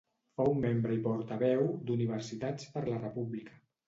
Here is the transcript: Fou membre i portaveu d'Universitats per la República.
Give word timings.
Fou 0.39 0.47
membre 0.61 0.95
i 0.95 1.01
portaveu 1.07 1.61
d'Universitats 1.89 2.71
per 2.79 2.83
la 2.89 2.99
República. 3.05 3.61